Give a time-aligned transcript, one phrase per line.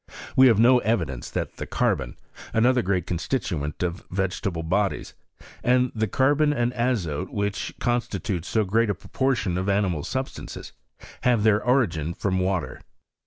[0.35, 2.17] We have no evidence that the carbon,
[2.55, 5.13] another great consti taent of vegetable bodi^,
[5.63, 10.73] and the carbon and azote vhich constitute so great a proportion of animal substances,
[11.21, 12.81] have their origin from water.